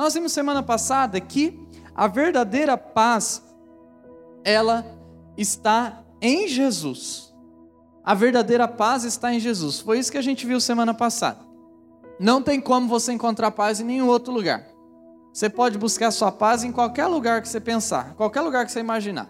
[0.00, 1.60] Nós vimos semana passada que
[1.94, 3.42] a verdadeira paz,
[4.42, 4.82] ela
[5.36, 7.34] está em Jesus.
[8.02, 9.78] A verdadeira paz está em Jesus.
[9.80, 11.40] Foi isso que a gente viu semana passada.
[12.18, 14.66] Não tem como você encontrar paz em nenhum outro lugar.
[15.34, 18.80] Você pode buscar sua paz em qualquer lugar que você pensar, qualquer lugar que você
[18.80, 19.28] imaginar.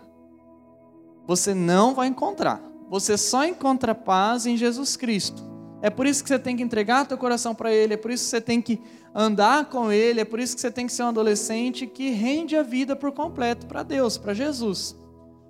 [1.26, 2.62] Você não vai encontrar.
[2.88, 5.49] Você só encontra paz em Jesus Cristo.
[5.82, 8.24] É por isso que você tem que entregar teu coração para Ele, é por isso
[8.24, 8.80] que você tem que
[9.14, 12.54] andar com Ele, é por isso que você tem que ser um adolescente que rende
[12.54, 14.96] a vida por completo para Deus, para Jesus.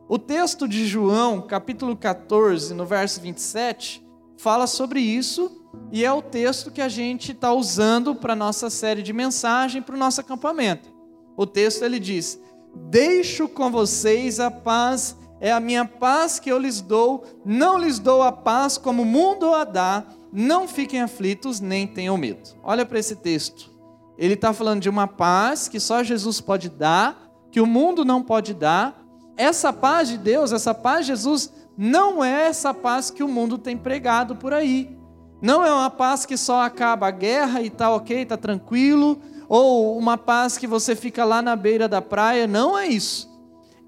[0.09, 4.05] O texto de João, capítulo 14, no verso 27,
[4.37, 9.03] fala sobre isso e é o texto que a gente está usando para nossa série
[9.03, 10.93] de mensagem, para o nosso acampamento.
[11.37, 12.41] O texto ele diz:
[12.75, 17.99] Deixo com vocês a paz, é a minha paz que eu lhes dou, não lhes
[17.99, 22.51] dou a paz como o mundo a dá não fiquem aflitos, nem tenham medo.
[22.63, 23.71] Olha para esse texto.
[24.17, 28.23] Ele está falando de uma paz que só Jesus pode dar, que o mundo não
[28.23, 29.03] pode dar.
[29.37, 33.57] Essa paz de Deus, essa paz de Jesus, não é essa paz que o mundo
[33.59, 34.97] tem pregado por aí.
[35.41, 39.97] Não é uma paz que só acaba a guerra e está ok, está tranquilo, ou
[39.97, 42.47] uma paz que você fica lá na beira da praia.
[42.47, 43.29] Não é isso.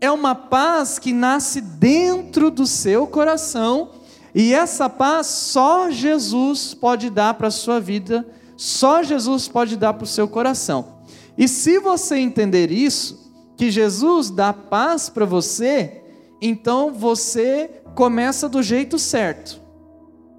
[0.00, 3.90] É uma paz que nasce dentro do seu coração
[4.34, 9.92] e essa paz só Jesus pode dar para a sua vida, só Jesus pode dar
[9.94, 11.02] para o seu coração.
[11.36, 16.02] E se você entender isso, que Jesus dá paz para você,
[16.40, 19.60] então você começa do jeito certo.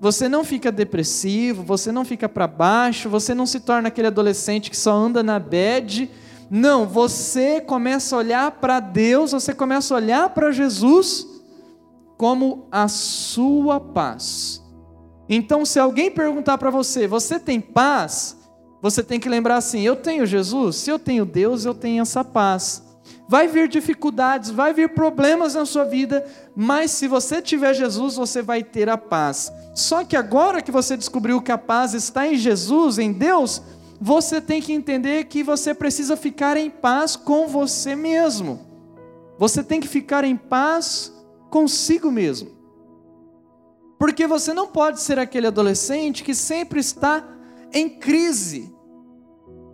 [0.02, 4.70] Você não fica depressivo, você não fica para baixo, você não se torna aquele adolescente
[4.70, 6.10] que só anda na bed.
[6.50, 11.33] Não, você começa a olhar para Deus, você começa a olhar para Jesus
[12.18, 14.62] como a sua paz.
[15.28, 18.38] Então, se alguém perguntar para você, você tem paz?
[18.82, 22.24] Você tem que lembrar assim: eu tenho Jesus, se eu tenho Deus, eu tenho essa
[22.24, 22.84] paz.
[23.28, 26.26] Vai vir dificuldades, vai vir problemas na sua vida,
[26.56, 29.52] mas se você tiver Jesus, você vai ter a paz.
[29.74, 33.62] Só que agora que você descobriu que a paz está em Jesus, em Deus,
[34.00, 38.60] você tem que entender que você precisa ficar em paz com você mesmo.
[39.40, 41.14] Você tem que ficar em paz
[41.54, 42.50] consigo mesmo.
[44.00, 47.24] Porque você não pode ser aquele adolescente que sempre está
[47.72, 48.73] em crise.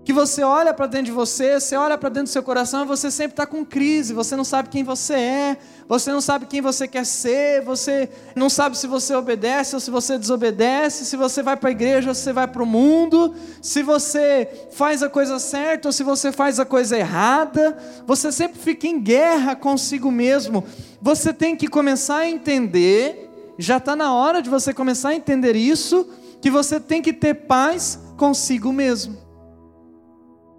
[0.04, 2.86] Que você olha para dentro de você, você olha para dentro do seu coração e
[2.88, 4.14] você sempre está com crise.
[4.14, 8.50] Você não sabe quem você é, você não sabe quem você quer ser, você não
[8.50, 12.16] sabe se você obedece ou se você desobedece, se você vai para a igreja ou
[12.16, 16.32] se você vai para o mundo, se você faz a coisa certa ou se você
[16.32, 17.78] faz a coisa errada.
[18.08, 20.64] Você sempre fica em guerra consigo mesmo
[21.02, 25.56] você tem que começar a entender, já está na hora de você começar a entender
[25.56, 26.08] isso,
[26.42, 29.29] que você tem que ter paz consigo mesmo.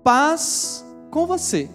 [0.03, 1.69] Paz com você.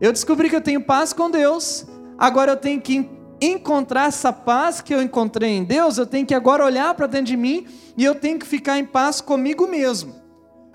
[0.00, 1.86] Eu descobri que eu tenho paz com Deus,
[2.18, 3.08] agora eu tenho que
[3.40, 7.26] encontrar essa paz que eu encontrei em Deus, eu tenho que agora olhar para dentro
[7.26, 10.14] de mim e eu tenho que ficar em paz comigo mesmo.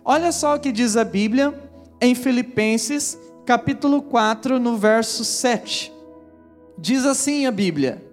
[0.04, 1.54] Olha só o que diz a Bíblia
[2.02, 5.94] em Filipenses, capítulo 4, no verso 7.
[6.78, 8.04] Diz assim a Bíblia: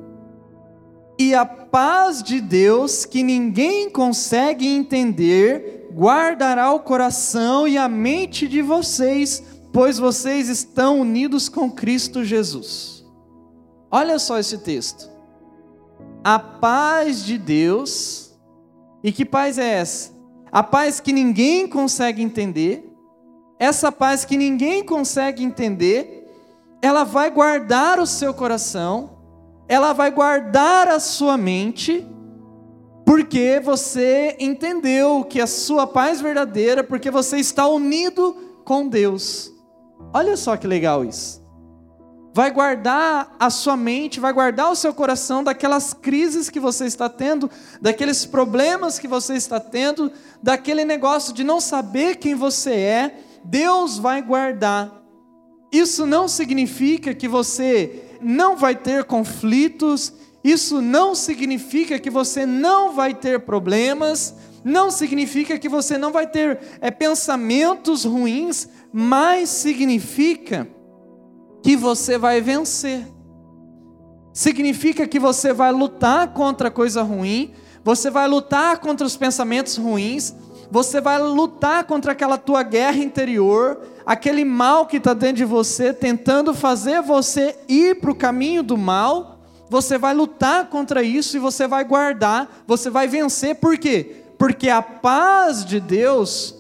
[1.19, 8.47] E a paz de Deus, que ninguém consegue entender, guardará o coração e a mente
[8.47, 9.43] de vocês,
[9.73, 13.03] pois vocês estão unidos com Cristo Jesus.
[13.91, 15.11] Olha só esse texto.
[16.23, 18.37] A paz de Deus,
[19.03, 20.13] e que paz é essa?
[20.53, 22.93] A paz que ninguém consegue entender,
[23.59, 26.29] essa paz que ninguém consegue entender,
[26.83, 29.17] ela vai guardar o seu coração,
[29.67, 32.07] ela vai guardar a sua mente,
[33.07, 39.53] porque você entendeu que a sua paz verdadeira, porque você está unido com Deus.
[40.13, 41.41] Olha só que legal isso.
[42.35, 47.09] Vai guardar a sua mente, vai guardar o seu coração daquelas crises que você está
[47.09, 47.49] tendo,
[47.81, 50.11] daqueles problemas que você está tendo,
[50.43, 53.21] daquele negócio de não saber quem você é.
[53.45, 55.07] Deus vai guardar
[55.73, 60.13] isso não significa que você não vai ter conflitos,
[60.47, 64.33] isso não significa que você não vai ter problemas,
[64.63, 70.69] não significa que você não vai ter é, pensamentos ruins, mas significa
[71.65, 73.05] que você vai vencer.
[74.33, 77.53] Significa que você vai lutar contra a coisa ruim,
[77.83, 80.33] você vai lutar contra os pensamentos ruins,
[80.71, 85.93] você vai lutar contra aquela tua guerra interior, aquele mal que está dentro de você,
[85.93, 89.36] tentando fazer você ir para o caminho do mal.
[89.69, 94.25] Você vai lutar contra isso e você vai guardar, você vai vencer, por quê?
[94.39, 96.55] Porque a paz de Deus,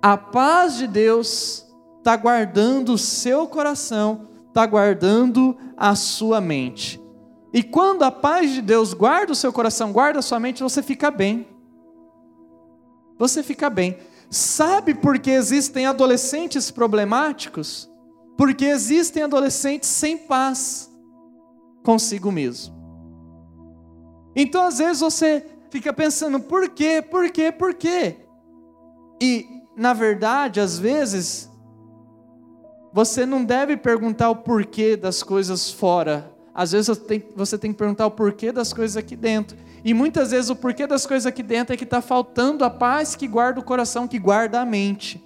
[0.00, 1.66] a paz de Deus
[1.98, 7.00] está guardando o seu coração, está guardando a sua mente.
[7.52, 10.82] E quando a paz de Deus guarda o seu coração, guarda a sua mente, você
[10.82, 11.48] fica bem.
[13.18, 13.98] Você fica bem.
[14.30, 17.90] Sabe por que existem adolescentes problemáticos?
[18.36, 20.89] Porque existem adolescentes sem paz
[21.82, 22.74] consigo mesmo.
[24.34, 28.16] Então, às vezes, você fica pensando, por quê, por quê, por quê?
[29.20, 29.46] E,
[29.76, 31.50] na verdade, às vezes,
[32.92, 36.32] você não deve perguntar o porquê das coisas fora.
[36.54, 36.88] Às vezes
[37.36, 39.56] você tem, que perguntar o porquê das coisas aqui dentro.
[39.84, 43.14] E muitas vezes o porquê das coisas aqui dentro é que está faltando a paz
[43.14, 45.24] que guarda o coração, que guarda a mente.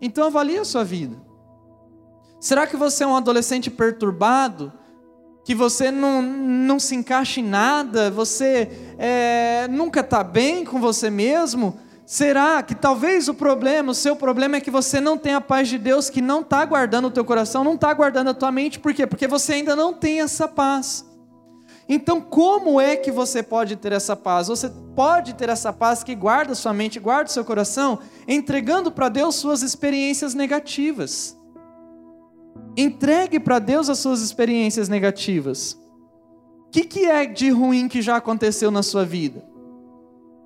[0.00, 1.16] Então avalie a sua vida.
[2.40, 4.72] Será que você é um adolescente perturbado?
[5.44, 8.10] Que você não, não se encaixa em nada?
[8.10, 11.78] Você é, nunca está bem com você mesmo?
[12.06, 15.68] Será que talvez o problema, o seu problema é que você não tem a paz
[15.68, 18.78] de Deus, que não está guardando o teu coração, não está guardando a tua mente,
[18.78, 19.06] por quê?
[19.06, 21.06] Porque você ainda não tem essa paz.
[21.88, 24.48] Então, como é que você pode ter essa paz?
[24.48, 29.34] Você pode ter essa paz que guarda sua mente, guarda seu coração, entregando para Deus
[29.34, 31.36] suas experiências negativas.
[32.76, 35.78] Entregue para Deus as suas experiências negativas.
[36.66, 39.44] O que, que é de ruim que já aconteceu na sua vida?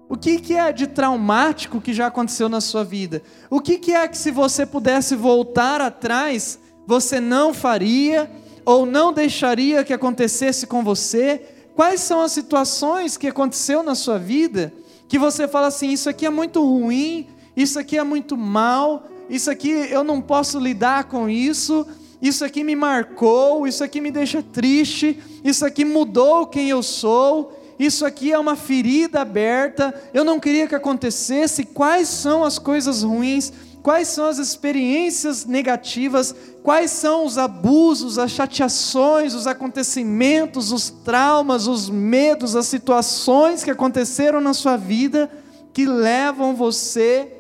[0.09, 3.23] O que, que é de traumático que já aconteceu na sua vida?
[3.51, 8.31] O que, que é que, se você pudesse voltar atrás, você não faria
[8.65, 11.43] ou não deixaria que acontecesse com você?
[11.75, 14.73] Quais são as situações que aconteceu na sua vida
[15.09, 19.51] que você fala assim: isso aqui é muito ruim, isso aqui é muito mal, isso
[19.51, 21.87] aqui eu não posso lidar com isso,
[22.21, 27.53] isso aqui me marcou, isso aqui me deixa triste, isso aqui mudou quem eu sou
[27.79, 31.65] isso aqui é uma ferida aberta, eu não queria que acontecesse.
[31.65, 33.53] Quais são as coisas ruins?
[33.83, 36.35] Quais são as experiências negativas?
[36.63, 43.71] Quais são os abusos, as chateações, os acontecimentos, os traumas, os medos, as situações que
[43.71, 45.31] aconteceram na sua vida
[45.73, 47.33] que levam você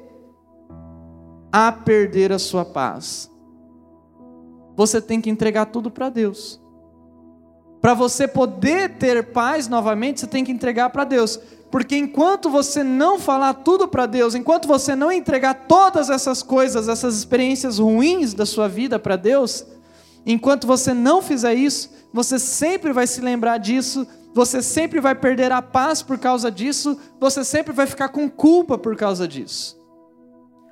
[1.50, 3.30] a perder a sua paz?
[4.76, 6.60] Você tem que entregar tudo para Deus.
[7.80, 11.40] Para você poder ter paz novamente, você tem que entregar para Deus.
[11.70, 16.88] Porque enquanto você não falar tudo para Deus, enquanto você não entregar todas essas coisas,
[16.88, 19.64] essas experiências ruins da sua vida para Deus,
[20.24, 25.50] enquanto você não fizer isso, você sempre vai se lembrar disso, você sempre vai perder
[25.50, 29.76] a paz por causa disso, você sempre vai ficar com culpa por causa disso.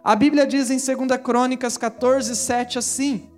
[0.02, 3.28] A Bíblia diz em 2 Crônicas 14, 7 assim: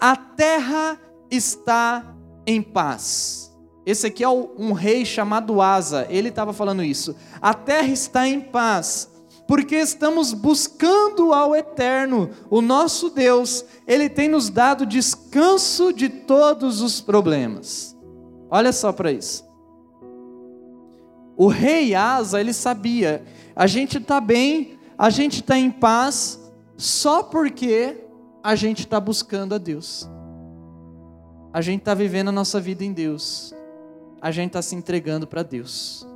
[0.00, 1.00] A terra
[1.30, 2.14] está
[2.46, 3.48] em paz.
[3.84, 7.16] Esse aqui é um rei chamado Asa, ele estava falando isso.
[7.40, 9.10] A terra está em paz,
[9.46, 16.82] porque estamos buscando ao Eterno, o nosso Deus, ele tem nos dado descanso de todos
[16.82, 17.96] os problemas.
[18.50, 19.48] Olha só para isso.
[21.34, 23.24] O rei Asa, ele sabia,
[23.56, 26.38] a gente está bem, a gente está em paz,
[26.76, 28.07] só porque
[28.48, 30.08] a gente está buscando a Deus
[31.52, 33.54] a gente está vivendo a nossa vida em Deus.
[34.20, 36.06] A gente está se entregando para Deus.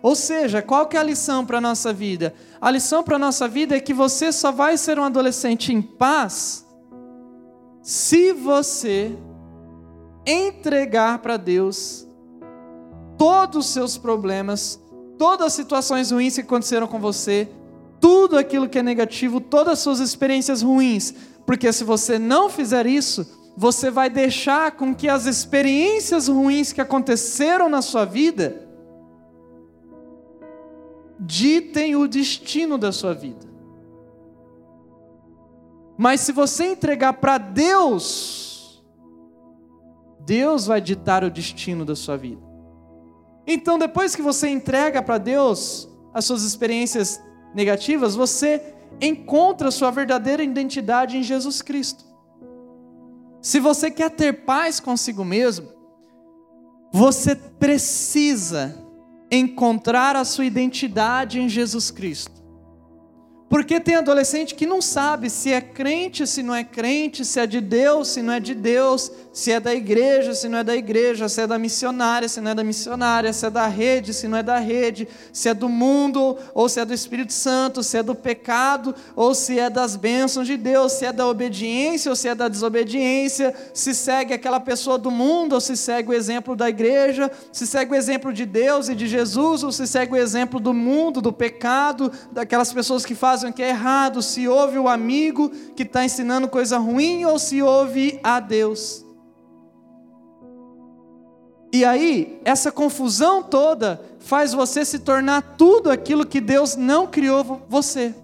[0.00, 2.32] Ou seja, qual que é a lição para a nossa vida?
[2.60, 5.82] A lição para a nossa vida é que você só vai ser um adolescente em
[5.82, 6.64] paz
[7.82, 9.16] se você
[10.24, 12.06] entregar para Deus
[13.16, 14.80] todos os seus problemas,
[15.16, 17.48] todas as situações ruins que aconteceram com você,
[18.00, 21.14] tudo aquilo que é negativo, todas as suas experiências ruins.
[21.48, 23.26] Porque se você não fizer isso,
[23.56, 28.68] você vai deixar com que as experiências ruins que aconteceram na sua vida
[31.18, 33.46] ditem o destino da sua vida.
[35.96, 38.84] Mas se você entregar para Deus,
[40.26, 42.42] Deus vai ditar o destino da sua vida.
[43.46, 47.18] Então, depois que você entrega para Deus as suas experiências
[47.54, 52.04] negativas, você encontra sua verdadeira identidade em Jesus Cristo.
[53.40, 55.68] Se você quer ter paz consigo mesmo,
[56.92, 58.74] você precisa
[59.30, 62.38] encontrar a sua identidade em Jesus Cristo.
[63.48, 67.46] Porque tem adolescente que não sabe se é crente, se não é crente, se é
[67.46, 70.74] de Deus, se não é de Deus, se é da igreja, se não é da
[70.74, 74.26] igreja, se é da missionária, se não é da missionária, se é da rede, se
[74.26, 77.98] não é da rede, se é do mundo, ou se é do Espírito Santo, se
[77.98, 82.16] é do pecado, ou se é das bênçãos de Deus, se é da obediência ou
[82.16, 86.56] se é da desobediência, se segue aquela pessoa do mundo ou se segue o exemplo
[86.56, 90.16] da igreja, se segue o exemplo de Deus e de Jesus ou se segue o
[90.16, 94.78] exemplo do mundo, do pecado, daquelas pessoas que fazem o que é errado, se ouve
[94.78, 99.07] o amigo que está ensinando coisa ruim ou se ouve a Deus.
[101.72, 107.62] E aí, essa confusão toda faz você se tornar tudo aquilo que Deus não criou
[107.68, 108.14] você.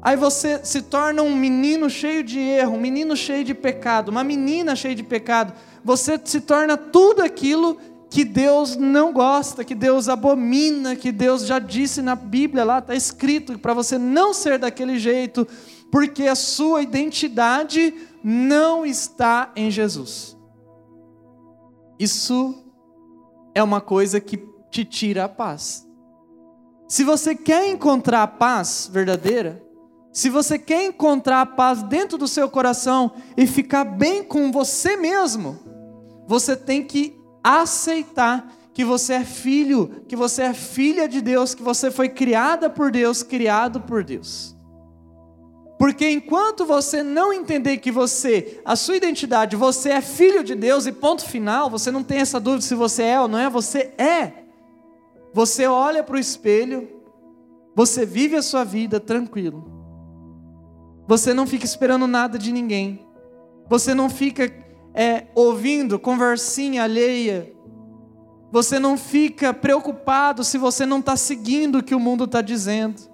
[0.00, 4.24] Aí você se torna um menino cheio de erro, um menino cheio de pecado, uma
[4.24, 5.52] menina cheia de pecado.
[5.84, 7.78] Você se torna tudo aquilo
[8.10, 12.94] que Deus não gosta, que Deus abomina, que Deus já disse na Bíblia, lá está
[12.96, 15.46] escrito, para você não ser daquele jeito,
[15.90, 20.36] porque a sua identidade não está em Jesus.
[22.02, 22.64] Isso
[23.54, 25.86] é uma coisa que te tira a paz.
[26.88, 29.62] Se você quer encontrar a paz verdadeira,
[30.12, 34.96] se você quer encontrar a paz dentro do seu coração e ficar bem com você
[34.96, 35.60] mesmo,
[36.26, 41.62] você tem que aceitar que você é filho, que você é filha de Deus, que
[41.62, 44.56] você foi criada por Deus, criado por Deus.
[45.82, 50.86] Porque enquanto você não entender que você, a sua identidade, você é filho de Deus
[50.86, 53.92] e ponto final, você não tem essa dúvida se você é ou não é, você
[53.98, 54.44] é.
[55.34, 56.88] Você olha para o espelho,
[57.74, 59.64] você vive a sua vida tranquilo.
[61.08, 63.04] Você não fica esperando nada de ninguém.
[63.68, 64.54] Você não fica
[64.94, 67.52] é, ouvindo conversinha alheia.
[68.52, 73.10] Você não fica preocupado se você não está seguindo o que o mundo está dizendo.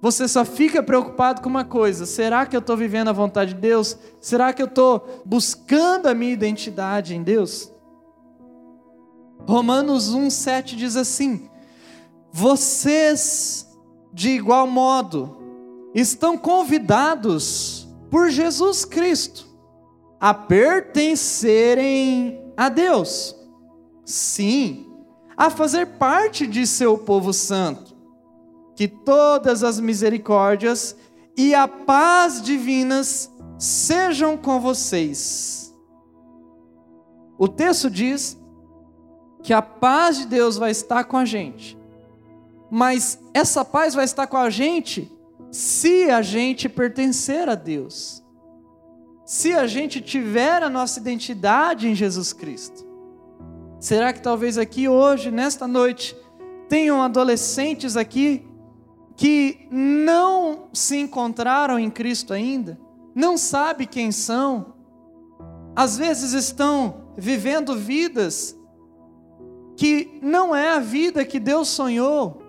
[0.00, 3.60] Você só fica preocupado com uma coisa: será que eu estou vivendo a vontade de
[3.60, 3.96] Deus?
[4.20, 7.72] Será que eu estou buscando a minha identidade em Deus?
[9.46, 11.48] Romanos 1,7 diz assim:
[12.32, 13.66] Vocês,
[14.12, 15.38] de igual modo,
[15.94, 19.46] estão convidados por Jesus Cristo
[20.20, 23.36] a pertencerem a Deus.
[24.04, 24.86] Sim,
[25.36, 27.95] a fazer parte de seu povo santo.
[28.76, 30.94] Que todas as misericórdias
[31.36, 35.74] e a paz divinas sejam com vocês.
[37.38, 38.38] O texto diz
[39.42, 41.78] que a paz de Deus vai estar com a gente,
[42.70, 45.12] mas essa paz vai estar com a gente
[45.50, 48.24] se a gente pertencer a Deus,
[49.24, 52.86] se a gente tiver a nossa identidade em Jesus Cristo.
[53.78, 56.16] Será que talvez aqui hoje, nesta noite,
[56.68, 58.45] tenham adolescentes aqui
[59.16, 62.78] que não se encontraram em Cristo ainda,
[63.14, 64.74] não sabem quem são,
[65.74, 68.56] às vezes estão vivendo vidas
[69.76, 72.46] que não é a vida que Deus sonhou,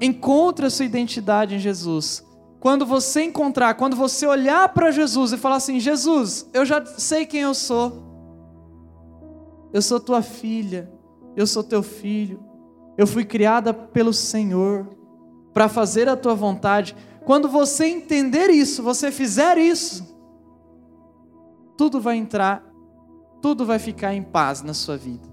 [0.00, 2.24] Encontre a sua identidade em Jesus.
[2.60, 7.26] Quando você encontrar, quando você olhar para Jesus e falar assim: Jesus, eu já sei
[7.26, 8.06] quem eu sou.
[9.72, 10.90] Eu sou tua filha,
[11.36, 12.42] eu sou teu filho.
[12.96, 14.88] Eu fui criada pelo Senhor
[15.58, 16.94] para fazer a tua vontade.
[17.24, 20.16] Quando você entender isso, você fizer isso,
[21.76, 22.64] tudo vai entrar,
[23.42, 25.28] tudo vai ficar em paz na sua vida.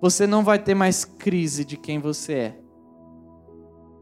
[0.00, 2.60] Você não vai ter mais crise de quem você é.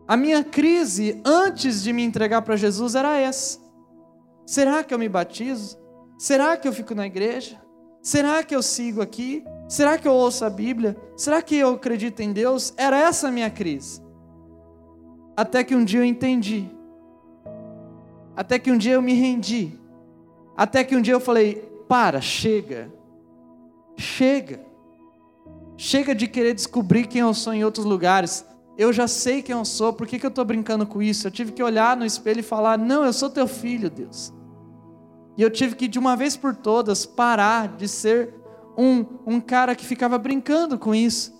[0.06, 3.58] A minha crise antes de me entregar para Jesus era essa:
[4.44, 5.78] será que eu me batizo?
[6.18, 7.58] Será que eu fico na igreja?
[8.02, 9.42] Será que eu sigo aqui?
[9.66, 10.94] Será que eu ouço a Bíblia?
[11.16, 12.74] Será que eu acredito em Deus?
[12.76, 14.11] Era essa a minha crise.
[15.36, 16.68] Até que um dia eu entendi.
[18.36, 19.72] Até que um dia eu me rendi.
[20.56, 21.56] Até que um dia eu falei:
[21.88, 22.92] para, chega.
[23.96, 24.60] Chega.
[25.76, 28.44] Chega de querer descobrir quem eu sou em outros lugares
[28.76, 31.26] eu já sei quem eu sou, por que, que eu estou brincando com isso?
[31.26, 34.32] Eu tive que olhar no espelho e falar: Não, eu sou teu filho, Deus.
[35.36, 38.34] E eu tive que, de uma vez por todas, parar de ser
[38.76, 41.32] um, um cara que ficava brincando com isso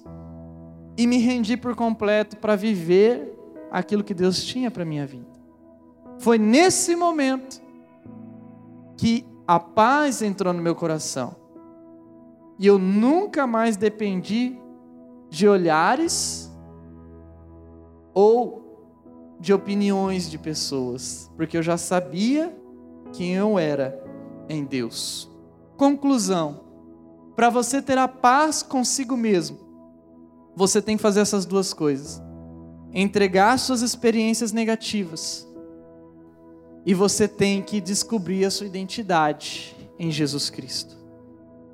[0.96, 3.31] e me rendi por completo para viver
[3.72, 5.26] aquilo que Deus tinha para minha vida.
[6.18, 7.60] Foi nesse momento
[8.98, 11.34] que a paz entrou no meu coração.
[12.58, 14.56] E eu nunca mais dependi
[15.30, 16.52] de olhares
[18.12, 18.62] ou
[19.40, 22.54] de opiniões de pessoas, porque eu já sabia
[23.12, 24.00] quem eu era
[24.48, 25.28] em Deus.
[25.76, 26.60] Conclusão:
[27.34, 29.58] para você ter a paz consigo mesmo,
[30.54, 32.22] você tem que fazer essas duas coisas:
[32.92, 35.46] entregar suas experiências negativas,
[36.84, 40.96] e você tem que descobrir a sua identidade em Jesus Cristo.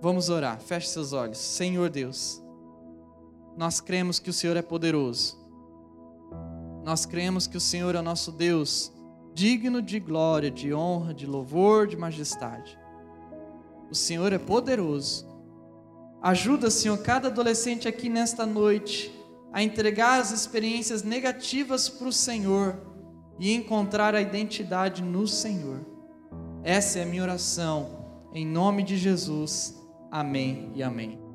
[0.00, 1.38] Vamos orar, feche seus olhos.
[1.38, 2.42] Senhor Deus,
[3.56, 5.36] nós cremos que o Senhor é poderoso.
[6.84, 8.92] Nós cremos que o Senhor é nosso Deus,
[9.34, 12.78] digno de glória, de honra, de louvor, de majestade.
[13.90, 15.26] O Senhor é poderoso.
[16.22, 19.17] Ajuda, Senhor, cada adolescente aqui nesta noite
[19.52, 22.80] a entregar as experiências negativas para o Senhor
[23.38, 25.86] e encontrar a identidade no Senhor.
[26.62, 29.74] Essa é a minha oração, em nome de Jesus.
[30.10, 31.27] Amém e amém.